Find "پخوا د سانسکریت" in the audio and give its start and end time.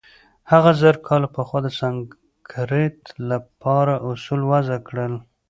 1.35-2.99